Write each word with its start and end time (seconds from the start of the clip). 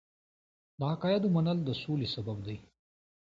د 0.79 0.81
عقایدو 0.93 1.27
منل 1.35 1.57
د 1.63 1.69
سولې 1.81 2.07
سبب 2.15 2.37
دی. 2.45 2.57